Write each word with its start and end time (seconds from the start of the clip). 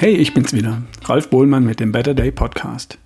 Hey, 0.00 0.14
ich 0.14 0.32
bin's 0.32 0.54
wieder, 0.54 0.80
Ralf 1.04 1.28
Bohlmann 1.28 1.66
mit 1.66 1.78
dem 1.78 1.92
Better 1.92 2.14
Day 2.14 2.30
Podcast. 2.30 2.96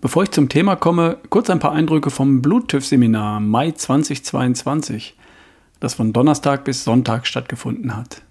Bevor 0.00 0.24
ich 0.24 0.32
zum 0.32 0.48
Thema 0.48 0.74
komme, 0.74 1.18
kurz 1.30 1.48
ein 1.50 1.60
paar 1.60 1.70
Eindrücke 1.70 2.10
vom 2.10 2.42
Bluttüff-Seminar 2.42 3.38
Mai 3.38 3.70
2022, 3.70 5.14
das 5.78 5.94
von 5.94 6.12
Donnerstag 6.12 6.64
bis 6.64 6.82
Sonntag 6.82 7.28
stattgefunden 7.28 7.96
hat. 7.96 8.22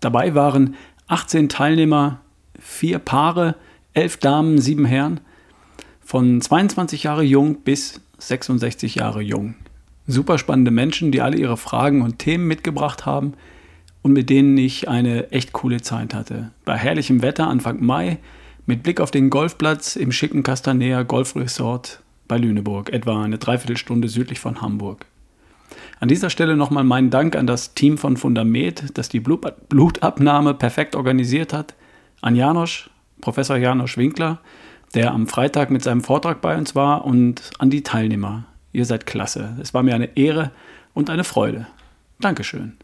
Dabei 0.00 0.34
waren 0.34 0.74
18 1.06 1.48
Teilnehmer, 1.48 2.22
vier 2.58 2.98
Paare, 2.98 3.54
elf 3.92 4.16
Damen, 4.16 4.60
sieben 4.60 4.84
Herren, 4.84 5.20
von 6.00 6.40
22 6.40 7.04
Jahre 7.04 7.22
jung 7.22 7.60
bis 7.60 8.00
66 8.18 8.96
Jahre 8.96 9.22
jung. 9.22 9.54
Super 10.08 10.38
spannende 10.38 10.72
Menschen, 10.72 11.12
die 11.12 11.20
alle 11.20 11.36
ihre 11.36 11.56
Fragen 11.56 12.02
und 12.02 12.18
Themen 12.18 12.48
mitgebracht 12.48 13.06
haben– 13.06 13.34
und 14.06 14.12
mit 14.12 14.30
denen 14.30 14.56
ich 14.56 14.88
eine 14.88 15.32
echt 15.32 15.52
coole 15.52 15.82
Zeit 15.82 16.14
hatte. 16.14 16.52
Bei 16.64 16.76
herrlichem 16.76 17.22
Wetter 17.22 17.48
Anfang 17.48 17.84
Mai 17.84 18.18
mit 18.64 18.84
Blick 18.84 19.00
auf 19.00 19.10
den 19.10 19.30
Golfplatz 19.30 19.96
im 19.96 20.12
schicken 20.12 20.44
Castanea 20.44 21.02
Golfresort 21.02 22.02
bei 22.28 22.38
Lüneburg, 22.38 22.92
etwa 22.92 23.24
eine 23.24 23.38
Dreiviertelstunde 23.38 24.06
südlich 24.06 24.38
von 24.38 24.60
Hamburg. 24.60 25.06
An 25.98 26.06
dieser 26.06 26.30
Stelle 26.30 26.56
nochmal 26.56 26.84
meinen 26.84 27.10
Dank 27.10 27.34
an 27.34 27.48
das 27.48 27.74
Team 27.74 27.98
von 27.98 28.16
Fundament, 28.16 28.96
das 28.96 29.08
die 29.08 29.18
Blutabnahme 29.18 30.54
perfekt 30.54 30.94
organisiert 30.94 31.52
hat, 31.52 31.74
an 32.20 32.36
Janosch, 32.36 32.88
Professor 33.20 33.56
Janosch 33.56 33.96
Winkler, 33.96 34.38
der 34.94 35.10
am 35.10 35.26
Freitag 35.26 35.72
mit 35.72 35.82
seinem 35.82 36.02
Vortrag 36.02 36.40
bei 36.40 36.56
uns 36.56 36.76
war, 36.76 37.04
und 37.04 37.50
an 37.58 37.70
die 37.70 37.82
Teilnehmer. 37.82 38.44
Ihr 38.72 38.84
seid 38.84 39.04
klasse. 39.04 39.56
Es 39.60 39.74
war 39.74 39.82
mir 39.82 39.96
eine 39.96 40.16
Ehre 40.16 40.52
und 40.94 41.10
eine 41.10 41.24
Freude. 41.24 41.66
Dankeschön. 42.20 42.76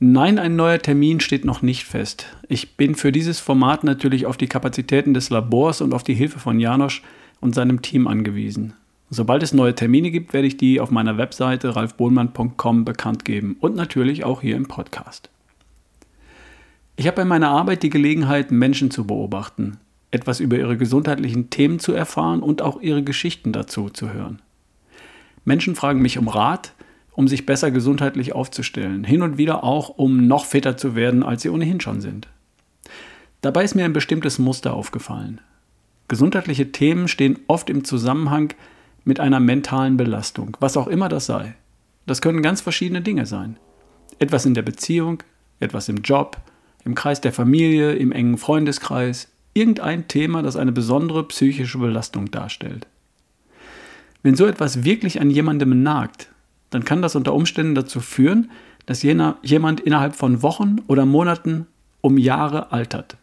Nein, 0.00 0.38
ein 0.38 0.56
neuer 0.56 0.78
Termin 0.78 1.20
steht 1.20 1.44
noch 1.44 1.62
nicht 1.62 1.84
fest. 1.84 2.26
Ich 2.48 2.76
bin 2.76 2.94
für 2.94 3.12
dieses 3.12 3.40
Format 3.40 3.84
natürlich 3.84 4.26
auf 4.26 4.36
die 4.36 4.48
Kapazitäten 4.48 5.14
des 5.14 5.30
Labors 5.30 5.80
und 5.80 5.94
auf 5.94 6.02
die 6.02 6.14
Hilfe 6.14 6.38
von 6.38 6.58
Janosch 6.58 7.02
und 7.40 7.54
seinem 7.54 7.80
Team 7.80 8.06
angewiesen. 8.06 8.74
Sobald 9.10 9.42
es 9.42 9.52
neue 9.52 9.74
Termine 9.74 10.10
gibt, 10.10 10.32
werde 10.32 10.48
ich 10.48 10.56
die 10.56 10.80
auf 10.80 10.90
meiner 10.90 11.16
Webseite 11.16 11.76
ralfbohlmann.com 11.76 12.84
bekannt 12.84 13.24
geben 13.24 13.56
und 13.60 13.76
natürlich 13.76 14.24
auch 14.24 14.40
hier 14.40 14.56
im 14.56 14.66
Podcast. 14.66 15.30
Ich 16.96 17.06
habe 17.06 17.16
bei 17.16 17.24
meiner 17.24 17.50
Arbeit 17.50 17.82
die 17.82 17.90
Gelegenheit, 17.90 18.50
Menschen 18.50 18.90
zu 18.90 19.06
beobachten, 19.06 19.78
etwas 20.10 20.40
über 20.40 20.56
ihre 20.56 20.76
gesundheitlichen 20.76 21.50
Themen 21.50 21.78
zu 21.78 21.92
erfahren 21.92 22.42
und 22.42 22.62
auch 22.62 22.80
ihre 22.80 23.02
Geschichten 23.02 23.52
dazu 23.52 23.88
zu 23.90 24.12
hören. 24.12 24.40
Menschen 25.44 25.74
fragen 25.74 26.00
mich 26.02 26.18
um 26.18 26.28
Rat, 26.28 26.72
um 27.14 27.28
sich 27.28 27.46
besser 27.46 27.70
gesundheitlich 27.70 28.34
aufzustellen, 28.34 29.04
hin 29.04 29.22
und 29.22 29.38
wieder 29.38 29.64
auch, 29.64 29.88
um 29.90 30.26
noch 30.26 30.44
fitter 30.44 30.76
zu 30.76 30.94
werden, 30.94 31.22
als 31.22 31.42
sie 31.42 31.48
ohnehin 31.48 31.80
schon 31.80 32.00
sind. 32.00 32.28
Dabei 33.40 33.64
ist 33.64 33.74
mir 33.74 33.84
ein 33.84 33.92
bestimmtes 33.92 34.38
Muster 34.38 34.74
aufgefallen. 34.74 35.40
Gesundheitliche 36.08 36.72
Themen 36.72 37.08
stehen 37.08 37.38
oft 37.46 37.70
im 37.70 37.84
Zusammenhang 37.84 38.52
mit 39.04 39.20
einer 39.20 39.40
mentalen 39.40 39.96
Belastung, 39.96 40.56
was 40.60 40.76
auch 40.76 40.86
immer 40.86 41.08
das 41.08 41.26
sei. 41.26 41.54
Das 42.06 42.20
können 42.20 42.42
ganz 42.42 42.60
verschiedene 42.60 43.00
Dinge 43.00 43.26
sein. 43.26 43.58
Etwas 44.18 44.44
in 44.44 44.54
der 44.54 44.62
Beziehung, 44.62 45.22
etwas 45.60 45.88
im 45.88 45.98
Job, 45.98 46.38
im 46.84 46.94
Kreis 46.94 47.20
der 47.20 47.32
Familie, 47.32 47.92
im 47.92 48.12
engen 48.12 48.38
Freundeskreis, 48.38 49.28
irgendein 49.54 50.08
Thema, 50.08 50.42
das 50.42 50.56
eine 50.56 50.72
besondere 50.72 51.26
psychische 51.28 51.78
Belastung 51.78 52.30
darstellt. 52.30 52.86
Wenn 54.22 54.34
so 54.34 54.46
etwas 54.46 54.84
wirklich 54.84 55.20
an 55.20 55.30
jemandem 55.30 55.82
nagt, 55.82 56.30
dann 56.74 56.84
kann 56.84 57.02
das 57.02 57.16
unter 57.16 57.34
Umständen 57.34 57.74
dazu 57.74 58.00
führen, 58.00 58.50
dass 58.86 59.02
jener, 59.02 59.38
jemand 59.42 59.80
innerhalb 59.80 60.14
von 60.14 60.42
Wochen 60.42 60.76
oder 60.88 61.06
Monaten 61.06 61.66
um 62.00 62.18
Jahre 62.18 62.72
altert 62.72 63.16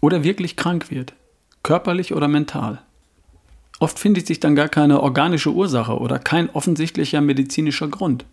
oder 0.00 0.24
wirklich 0.24 0.56
krank 0.56 0.90
wird, 0.90 1.14
körperlich 1.62 2.14
oder 2.14 2.28
mental. 2.28 2.80
Oft 3.78 3.98
findet 3.98 4.26
sich 4.26 4.40
dann 4.40 4.54
gar 4.54 4.68
keine 4.68 5.02
organische 5.02 5.52
Ursache 5.52 5.98
oder 5.98 6.18
kein 6.18 6.50
offensichtlicher 6.50 7.20
medizinischer 7.20 7.88
Grund. 7.88 8.24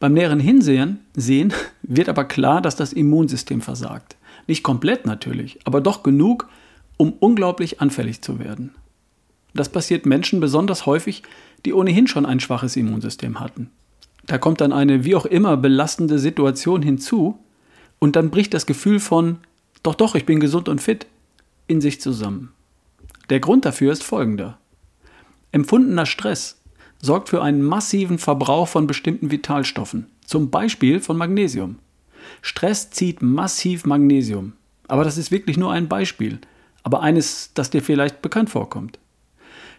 Beim 0.00 0.14
näheren 0.14 0.40
Hinsehen 0.40 1.00
sehen, 1.14 1.52
wird 1.82 2.08
aber 2.08 2.24
klar, 2.24 2.60
dass 2.60 2.76
das 2.76 2.92
Immunsystem 2.92 3.60
versagt. 3.60 4.16
Nicht 4.46 4.62
komplett 4.62 5.06
natürlich, 5.06 5.60
aber 5.64 5.80
doch 5.80 6.02
genug, 6.02 6.48
um 6.96 7.12
unglaublich 7.12 7.80
anfällig 7.80 8.22
zu 8.22 8.38
werden. 8.38 8.74
Das 9.54 9.68
passiert 9.68 10.06
Menschen 10.06 10.40
besonders 10.40 10.86
häufig, 10.86 11.22
die 11.64 11.72
ohnehin 11.72 12.06
schon 12.06 12.26
ein 12.26 12.40
schwaches 12.40 12.76
Immunsystem 12.76 13.40
hatten. 13.40 13.70
Da 14.26 14.38
kommt 14.38 14.60
dann 14.60 14.72
eine 14.72 15.04
wie 15.04 15.16
auch 15.16 15.26
immer 15.26 15.56
belastende 15.56 16.18
Situation 16.18 16.82
hinzu 16.82 17.38
und 17.98 18.16
dann 18.16 18.30
bricht 18.30 18.54
das 18.54 18.66
Gefühl 18.66 19.00
von, 19.00 19.38
doch, 19.82 19.94
doch, 19.94 20.14
ich 20.14 20.24
bin 20.24 20.38
gesund 20.38 20.68
und 20.68 20.80
fit, 20.80 21.06
in 21.66 21.80
sich 21.80 22.00
zusammen. 22.00 22.52
Der 23.28 23.40
Grund 23.40 23.64
dafür 23.64 23.92
ist 23.92 24.04
folgender. 24.04 24.58
Empfundener 25.50 26.06
Stress 26.06 26.60
sorgt 27.02 27.28
für 27.28 27.42
einen 27.42 27.62
massiven 27.62 28.18
Verbrauch 28.18 28.68
von 28.68 28.86
bestimmten 28.86 29.32
Vitalstoffen, 29.32 30.06
zum 30.24 30.50
Beispiel 30.50 31.00
von 31.00 31.16
Magnesium. 31.16 31.78
Stress 32.40 32.90
zieht 32.90 33.22
massiv 33.22 33.84
Magnesium, 33.84 34.52
aber 34.86 35.02
das 35.02 35.18
ist 35.18 35.32
wirklich 35.32 35.56
nur 35.56 35.72
ein 35.72 35.88
Beispiel, 35.88 36.38
aber 36.84 37.00
eines, 37.00 37.50
das 37.54 37.70
dir 37.70 37.82
vielleicht 37.82 38.22
bekannt 38.22 38.50
vorkommt. 38.50 38.99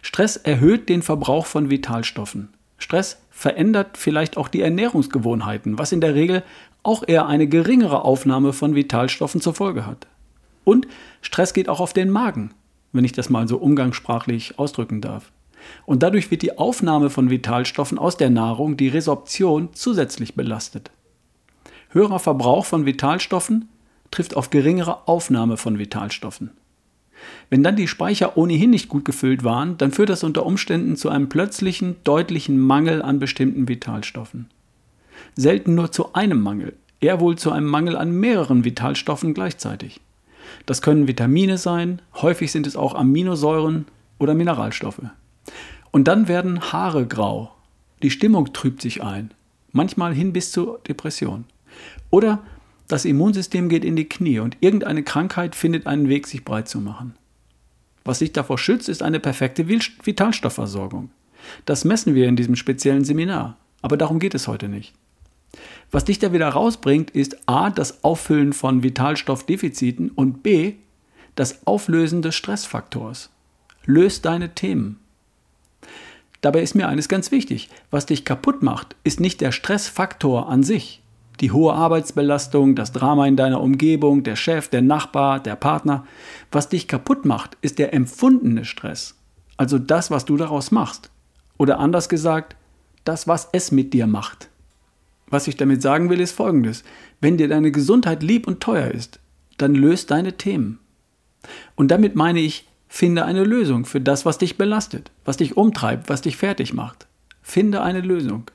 Stress 0.02 0.36
erhöht 0.36 0.88
den 0.88 1.00
Verbrauch 1.00 1.46
von 1.46 1.70
Vitalstoffen. 1.70 2.50
Stress 2.76 3.22
verändert 3.30 3.96
vielleicht 3.96 4.36
auch 4.36 4.48
die 4.48 4.60
Ernährungsgewohnheiten, 4.60 5.78
was 5.78 5.92
in 5.92 6.00
der 6.00 6.14
Regel 6.14 6.42
auch 6.82 7.04
eher 7.06 7.26
eine 7.26 7.46
geringere 7.46 8.04
Aufnahme 8.04 8.52
von 8.52 8.74
Vitalstoffen 8.74 9.40
zur 9.40 9.54
Folge 9.54 9.86
hat. 9.86 10.08
Und 10.64 10.88
Stress 11.22 11.54
geht 11.54 11.68
auch 11.68 11.80
auf 11.80 11.92
den 11.92 12.10
Magen, 12.10 12.52
wenn 12.92 13.04
ich 13.04 13.12
das 13.12 13.30
mal 13.30 13.46
so 13.46 13.56
umgangssprachlich 13.56 14.58
ausdrücken 14.58 15.00
darf. 15.00 15.30
Und 15.86 16.02
dadurch 16.02 16.30
wird 16.32 16.42
die 16.42 16.58
Aufnahme 16.58 17.08
von 17.08 17.30
Vitalstoffen 17.30 17.98
aus 17.98 18.16
der 18.16 18.30
Nahrung, 18.30 18.76
die 18.76 18.88
Resorption, 18.88 19.70
zusätzlich 19.72 20.34
belastet. 20.34 20.90
Höherer 21.90 22.18
Verbrauch 22.18 22.64
von 22.64 22.84
Vitalstoffen 22.84 23.68
trifft 24.10 24.36
auf 24.36 24.50
geringere 24.50 25.06
Aufnahme 25.06 25.56
von 25.56 25.78
Vitalstoffen. 25.78 26.50
Wenn 27.50 27.62
dann 27.62 27.76
die 27.76 27.88
Speicher 27.88 28.36
ohnehin 28.36 28.70
nicht 28.70 28.88
gut 28.88 29.04
gefüllt 29.04 29.44
waren, 29.44 29.76
dann 29.78 29.92
führt 29.92 30.08
das 30.08 30.24
unter 30.24 30.46
Umständen 30.46 30.96
zu 30.96 31.08
einem 31.08 31.28
plötzlichen, 31.28 31.96
deutlichen 32.04 32.58
Mangel 32.58 33.02
an 33.02 33.18
bestimmten 33.18 33.68
Vitalstoffen. 33.68 34.48
Selten 35.36 35.74
nur 35.74 35.92
zu 35.92 36.14
einem 36.14 36.40
Mangel, 36.40 36.74
eher 37.00 37.20
wohl 37.20 37.36
zu 37.36 37.52
einem 37.52 37.66
Mangel 37.66 37.96
an 37.96 38.10
mehreren 38.12 38.64
Vitalstoffen 38.64 39.34
gleichzeitig. 39.34 40.00
Das 40.66 40.82
können 40.82 41.08
Vitamine 41.08 41.58
sein, 41.58 42.00
häufig 42.14 42.52
sind 42.52 42.66
es 42.66 42.76
auch 42.76 42.94
Aminosäuren 42.94 43.86
oder 44.18 44.34
Mineralstoffe. 44.34 45.02
Und 45.90 46.08
dann 46.08 46.28
werden 46.28 46.72
Haare 46.72 47.06
grau, 47.06 47.52
die 48.02 48.10
Stimmung 48.10 48.52
trübt 48.52 48.82
sich 48.82 49.02
ein, 49.02 49.30
manchmal 49.72 50.14
hin 50.14 50.32
bis 50.32 50.52
zur 50.52 50.80
Depression. 50.88 51.44
Oder 52.10 52.42
das 52.92 53.06
Immunsystem 53.06 53.70
geht 53.70 53.86
in 53.86 53.96
die 53.96 54.06
Knie 54.08 54.40
und 54.40 54.58
irgendeine 54.60 55.02
Krankheit 55.02 55.54
findet 55.54 55.86
einen 55.86 56.10
Weg, 56.10 56.26
sich 56.26 56.44
breit 56.44 56.68
zu 56.68 56.78
machen. 56.78 57.14
Was 58.04 58.18
sich 58.18 58.32
davor 58.32 58.58
schützt, 58.58 58.90
ist 58.90 59.02
eine 59.02 59.18
perfekte 59.18 59.66
Vitalstoffversorgung. 59.66 61.08
Das 61.64 61.86
messen 61.86 62.14
wir 62.14 62.28
in 62.28 62.36
diesem 62.36 62.54
speziellen 62.54 63.04
Seminar, 63.04 63.56
aber 63.80 63.96
darum 63.96 64.18
geht 64.18 64.34
es 64.34 64.46
heute 64.46 64.68
nicht. 64.68 64.92
Was 65.90 66.04
dich 66.04 66.18
da 66.18 66.34
wieder 66.34 66.48
rausbringt, 66.48 67.10
ist 67.12 67.48
a. 67.48 67.70
das 67.70 68.04
Auffüllen 68.04 68.52
von 68.52 68.82
Vitalstoffdefiziten 68.82 70.10
und 70.10 70.42
b. 70.42 70.74
das 71.34 71.66
Auflösen 71.66 72.20
des 72.20 72.34
Stressfaktors. 72.34 73.30
Löst 73.86 74.26
deine 74.26 74.54
Themen. 74.54 74.98
Dabei 76.42 76.60
ist 76.60 76.74
mir 76.74 76.88
eines 76.88 77.08
ganz 77.08 77.30
wichtig. 77.30 77.70
Was 77.90 78.04
dich 78.04 78.26
kaputt 78.26 78.62
macht, 78.62 78.96
ist 79.02 79.18
nicht 79.18 79.40
der 79.40 79.52
Stressfaktor 79.52 80.50
an 80.50 80.62
sich, 80.62 81.01
die 81.40 81.50
hohe 81.50 81.72
Arbeitsbelastung, 81.72 82.74
das 82.74 82.92
Drama 82.92 83.26
in 83.26 83.36
deiner 83.36 83.60
Umgebung, 83.60 84.22
der 84.22 84.36
Chef, 84.36 84.68
der 84.68 84.82
Nachbar, 84.82 85.40
der 85.40 85.56
Partner. 85.56 86.06
Was 86.50 86.68
dich 86.68 86.88
kaputt 86.88 87.24
macht, 87.24 87.56
ist 87.62 87.78
der 87.78 87.94
empfundene 87.94 88.64
Stress. 88.64 89.16
Also 89.56 89.78
das, 89.78 90.10
was 90.10 90.24
du 90.24 90.36
daraus 90.36 90.70
machst. 90.70 91.10
Oder 91.58 91.78
anders 91.78 92.08
gesagt, 92.08 92.56
das, 93.04 93.26
was 93.28 93.48
es 93.52 93.72
mit 93.72 93.92
dir 93.92 94.06
macht. 94.06 94.48
Was 95.26 95.48
ich 95.48 95.56
damit 95.56 95.82
sagen 95.82 96.10
will, 96.10 96.20
ist 96.20 96.32
folgendes. 96.32 96.84
Wenn 97.20 97.38
dir 97.38 97.48
deine 97.48 97.72
Gesundheit 97.72 98.22
lieb 98.22 98.46
und 98.46 98.60
teuer 98.60 98.90
ist, 98.90 99.18
dann 99.58 99.74
löst 99.74 100.10
deine 100.10 100.36
Themen. 100.36 100.78
Und 101.74 101.90
damit 101.90 102.14
meine 102.14 102.40
ich, 102.40 102.68
finde 102.88 103.24
eine 103.24 103.44
Lösung 103.44 103.86
für 103.86 104.00
das, 104.00 104.26
was 104.26 104.36
dich 104.36 104.58
belastet, 104.58 105.10
was 105.24 105.38
dich 105.38 105.56
umtreibt, 105.56 106.10
was 106.10 106.20
dich 106.20 106.36
fertig 106.36 106.74
macht. 106.74 107.06
Finde 107.40 107.80
eine 107.80 108.02
Lösung. 108.02 108.50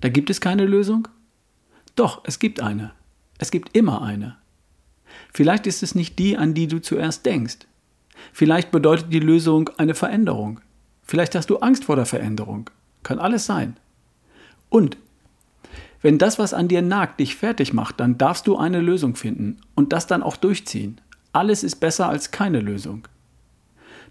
Da 0.00 0.08
gibt 0.08 0.28
es 0.28 0.40
keine 0.40 0.66
Lösung? 0.66 1.06
Doch, 1.94 2.22
es 2.24 2.38
gibt 2.38 2.60
eine. 2.60 2.92
Es 3.38 3.50
gibt 3.50 3.76
immer 3.76 4.02
eine. 4.02 4.36
Vielleicht 5.32 5.66
ist 5.66 5.82
es 5.82 5.94
nicht 5.94 6.18
die, 6.18 6.36
an 6.36 6.54
die 6.54 6.66
du 6.66 6.80
zuerst 6.80 7.24
denkst. 7.26 7.58
Vielleicht 8.32 8.70
bedeutet 8.70 9.12
die 9.12 9.20
Lösung 9.20 9.70
eine 9.76 9.94
Veränderung. 9.94 10.60
Vielleicht 11.02 11.34
hast 11.34 11.50
du 11.50 11.58
Angst 11.58 11.84
vor 11.84 11.96
der 11.96 12.06
Veränderung. 12.06 12.70
Kann 13.02 13.18
alles 13.18 13.46
sein. 13.46 13.76
Und 14.70 14.96
Wenn 16.04 16.18
das, 16.18 16.38
was 16.38 16.52
an 16.52 16.68
dir 16.68 16.82
nagt, 16.82 17.18
dich 17.18 17.34
fertig 17.34 17.72
macht, 17.72 17.98
dann 17.98 18.18
darfst 18.18 18.46
du 18.46 18.58
eine 18.58 18.82
Lösung 18.82 19.16
finden 19.16 19.62
und 19.74 19.94
das 19.94 20.06
dann 20.06 20.22
auch 20.22 20.36
durchziehen. 20.36 21.00
Alles 21.32 21.64
ist 21.64 21.76
besser 21.76 22.10
als 22.10 22.30
keine 22.30 22.60
Lösung. 22.60 23.08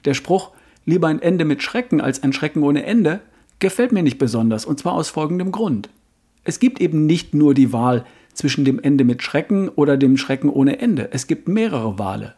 Der 0.04 0.16
Spruch, 0.16 0.54
lieber 0.86 1.08
ein 1.08 1.22
Ende 1.22 1.46
mit 1.46 1.62
Schrecken 1.62 2.02
als 2.02 2.24
ein 2.24 2.34
Schrecken 2.34 2.64
ohne 2.64 2.84
Ende, 2.84 3.22
gefällt 3.60 3.92
mir 3.92 4.02
nicht 4.02 4.18
besonders, 4.18 4.66
und 4.66 4.80
zwar 4.80 4.94
aus 4.94 5.10
folgendem 5.10 5.52
Grund. 5.52 5.88
Es 6.44 6.60
gibt 6.60 6.82
eben 6.82 7.06
nicht 7.06 7.34
nur 7.34 7.54
die 7.54 7.72
Wahl 7.72 8.06
zwischen 8.34 8.66
dem 8.66 8.80
Ende 8.80 9.04
mit 9.04 9.24
Schrecken 9.24 9.70
oder 9.70 9.98
dem 9.98 10.18
Schrecken 10.18 10.50
ohne 10.50 10.80
Ende. 10.80 11.12
Es 11.12 11.28
gibt 11.28 11.48
mehrere 11.48 12.00
Wale. 12.00 12.36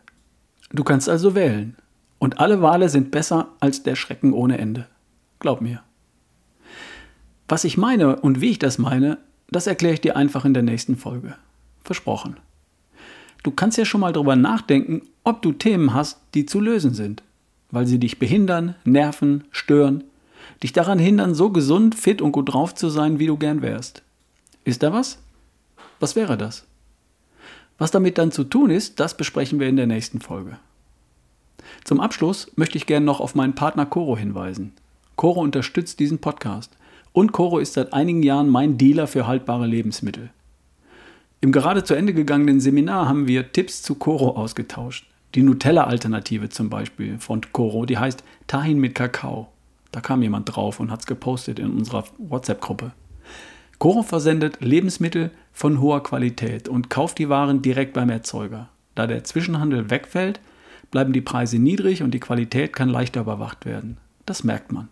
Du 0.71 0.83
kannst 0.83 1.09
also 1.09 1.35
wählen. 1.35 1.75
Und 2.19 2.39
alle 2.39 2.61
Wale 2.61 2.89
sind 2.89 3.11
besser 3.11 3.49
als 3.59 3.83
der 3.83 3.95
Schrecken 3.95 4.33
ohne 4.33 4.57
Ende. 4.57 4.87
Glaub 5.39 5.61
mir. 5.61 5.81
Was 7.47 7.63
ich 7.63 7.77
meine 7.77 8.17
und 8.17 8.41
wie 8.41 8.51
ich 8.51 8.59
das 8.59 8.77
meine, 8.77 9.17
das 9.49 9.67
erkläre 9.67 9.93
ich 9.93 10.01
dir 10.01 10.15
einfach 10.15 10.45
in 10.45 10.53
der 10.53 10.63
nächsten 10.63 10.97
Folge. 10.97 11.35
Versprochen. 11.83 12.37
Du 13.43 13.51
kannst 13.51 13.77
ja 13.77 13.85
schon 13.85 14.01
mal 14.01 14.13
darüber 14.13 14.35
nachdenken, 14.35 15.03
ob 15.23 15.43
du 15.43 15.51
Themen 15.51 15.93
hast, 15.93 16.19
die 16.33 16.47
zu 16.47 16.59
lösen 16.59 16.95
sind, 16.95 17.21
weil 17.69 17.85
sie 17.85 17.99
dich 17.99 18.17
behindern, 18.17 18.75
nerven, 18.85 19.43
stören, 19.51 20.03
dich 20.65 20.73
daran 20.73 20.97
hindern, 20.97 21.35
so 21.35 21.51
gesund, 21.51 21.93
fit 21.93 22.23
und 22.23 22.31
gut 22.31 22.51
drauf 22.51 22.73
zu 22.73 22.89
sein, 22.89 23.19
wie 23.19 23.27
du 23.27 23.37
gern 23.37 23.61
wärst. 23.61 24.01
Ist 24.63 24.81
da 24.81 24.91
was? 24.91 25.19
Was 25.99 26.15
wäre 26.15 26.37
das? 26.37 26.65
Was 27.77 27.91
damit 27.91 28.17
dann 28.17 28.31
zu 28.31 28.43
tun 28.43 28.71
ist, 28.71 28.99
das 28.99 29.15
besprechen 29.15 29.59
wir 29.59 29.67
in 29.67 29.75
der 29.75 29.85
nächsten 29.85 30.21
Folge. 30.21 30.57
Zum 31.83 31.99
Abschluss 31.99 32.51
möchte 32.55 32.79
ich 32.79 32.87
gerne 32.87 33.05
noch 33.05 33.19
auf 33.19 33.35
meinen 33.35 33.53
Partner 33.53 33.85
Coro 33.85 34.17
hinweisen. 34.17 34.73
Coro 35.15 35.41
unterstützt 35.41 35.99
diesen 35.99 36.17
Podcast 36.17 36.75
und 37.13 37.31
Coro 37.31 37.59
ist 37.59 37.73
seit 37.73 37.93
einigen 37.93 38.23
Jahren 38.23 38.49
mein 38.49 38.79
Dealer 38.79 39.05
für 39.05 39.27
haltbare 39.27 39.67
Lebensmittel. 39.67 40.31
Im 41.41 41.51
gerade 41.51 41.83
zu 41.83 41.93
Ende 41.93 42.15
gegangenen 42.15 42.59
Seminar 42.59 43.07
haben 43.07 43.27
wir 43.27 43.51
Tipps 43.51 43.83
zu 43.83 43.93
Koro 43.93 44.31
ausgetauscht. 44.35 45.05
Die 45.35 45.43
Nutella-Alternative 45.43 46.49
zum 46.49 46.71
Beispiel 46.71 47.19
von 47.19 47.41
Koro, 47.51 47.85
die 47.85 47.99
heißt 47.99 48.23
Tahin 48.47 48.79
mit 48.79 48.95
Kakao. 48.95 49.49
Da 49.95 50.01
kam 50.01 50.21
jemand 50.21 50.53
drauf 50.53 50.81
und 50.81 50.91
hat 50.91 50.99
es 50.99 51.05
gepostet 51.05 51.57
in 51.57 51.71
unserer 51.71 52.03
WhatsApp-Gruppe. 52.17 52.91
Koro 53.79 54.03
versendet 54.03 54.59
Lebensmittel 54.59 55.31
von 55.53 55.79
hoher 55.79 56.03
Qualität 56.03 56.67
und 56.67 56.89
kauft 56.89 57.17
die 57.17 57.29
Waren 57.29 57.61
direkt 57.61 57.93
beim 57.93 58.09
Erzeuger. 58.09 58.67
Da 58.93 59.07
der 59.07 59.23
Zwischenhandel 59.23 59.89
wegfällt, 59.89 60.41
bleiben 60.91 61.13
die 61.13 61.21
Preise 61.21 61.59
niedrig 61.59 62.03
und 62.03 62.11
die 62.11 62.19
Qualität 62.19 62.73
kann 62.73 62.89
leichter 62.89 63.21
überwacht 63.21 63.65
werden. 63.65 63.95
Das 64.25 64.43
merkt 64.43 64.73
man. 64.73 64.89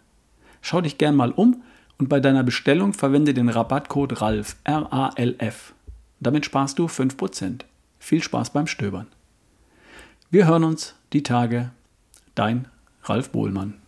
Schau 0.61 0.79
dich 0.79 0.97
gern 0.97 1.17
mal 1.17 1.31
um 1.31 1.63
und 2.00 2.07
bei 2.07 2.21
deiner 2.21 2.44
Bestellung 2.44 2.94
verwende 2.94 3.33
den 3.33 3.50
Rabattcode 3.50 4.21
RALF, 4.21 4.55
R-A-L-F. 4.63 5.73
Damit 6.21 6.45
sparst 6.45 6.79
du 6.79 6.85
5%. 6.85 7.65
Viel 8.00 8.23
Spaß 8.23 8.51
beim 8.51 8.67
Stöbern. 8.67 9.07
Wir 10.31 10.47
hören 10.47 10.63
uns 10.63 10.95
die 11.11 11.23
Tage. 11.23 11.71
Dein 12.35 12.69
Ralf 13.03 13.31
Bohlmann. 13.31 13.82